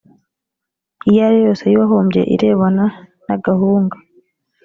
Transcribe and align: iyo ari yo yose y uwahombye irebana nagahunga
iyo 1.09 1.21
ari 1.27 1.37
yo 1.39 1.43
yose 1.47 1.63
y 1.67 1.75
uwahombye 1.77 2.21
irebana 2.35 2.85
nagahunga 3.25 3.97